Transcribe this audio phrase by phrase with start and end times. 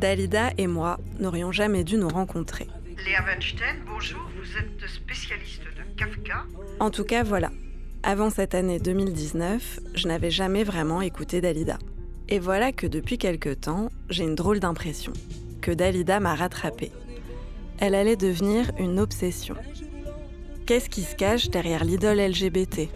[0.00, 2.66] Dalida et moi n'aurions jamais dû nous rencontrer.
[3.04, 6.44] Léa Weinstein, bonjour, vous êtes spécialiste de Kafka.
[6.80, 7.50] En tout cas, voilà.
[8.02, 11.78] Avant cette année 2019, je n'avais jamais vraiment écouté Dalida.
[12.30, 15.12] Et voilà que depuis quelque temps, j'ai une drôle d'impression
[15.60, 16.92] que Dalida m'a rattrapée.
[17.78, 19.56] Elle allait devenir une obsession.
[20.64, 22.88] Qu'est-ce qui se cache derrière l'idole LGBT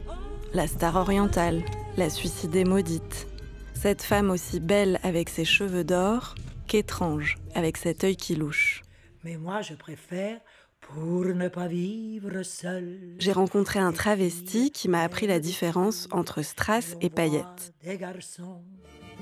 [0.54, 1.64] La star orientale,
[1.98, 3.26] la suicidée maudite.
[3.74, 6.34] Cette femme aussi belle avec ses cheveux d'or
[6.66, 8.82] qu'étrange avec cet œil qui louche.
[9.24, 10.38] Mais moi, je préfère
[10.80, 13.16] pour ne pas vivre seul.
[13.18, 17.72] J'ai rencontré un travesti qui m'a appris la différence entre strass et paillettes.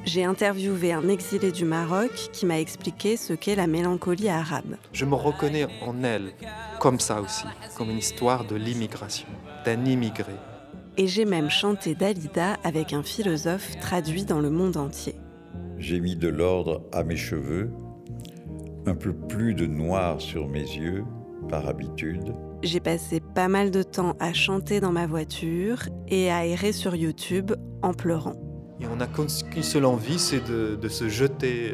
[0.05, 4.77] J'ai interviewé un exilé du Maroc qui m'a expliqué ce qu'est la mélancolie arabe.
[4.93, 6.33] Je me reconnais en elle,
[6.81, 7.45] comme ça aussi,
[7.77, 9.29] comme une histoire de l'immigration,
[9.65, 10.33] d'un immigré.
[10.97, 15.15] Et j'ai même chanté Dalida avec un philosophe traduit dans le monde entier.
[15.83, 17.69] J'ai mis de l'ordre à mes cheveux,
[18.87, 21.03] un peu plus de noir sur mes yeux,
[21.49, 22.35] par habitude.
[22.63, 26.95] J'ai passé pas mal de temps à chanter dans ma voiture et à errer sur
[26.95, 27.51] YouTube
[27.83, 28.37] en pleurant.
[28.81, 31.73] Et on n'a qu'une seule envie, c'est de, de, se jeter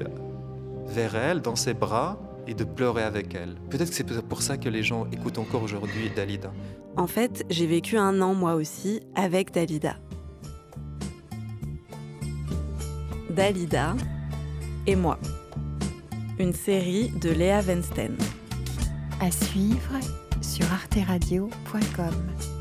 [0.87, 3.57] vers elle, dans ses bras, et de pleurer avec elle.
[3.69, 6.51] Peut-être que c'est pour ça que les gens écoutent encore aujourd'hui Dalida.
[6.97, 9.97] En fait, j'ai vécu un an moi aussi avec Dalida.
[13.39, 13.95] Dalida
[14.89, 15.17] et moi.
[16.41, 18.17] Une série de Léa Weinstein.
[19.21, 19.95] À suivre
[20.43, 22.58] sur arteradio.com.